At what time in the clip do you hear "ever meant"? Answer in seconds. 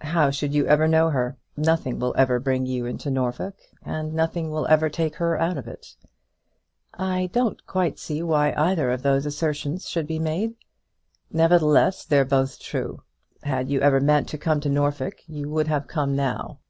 13.82-14.26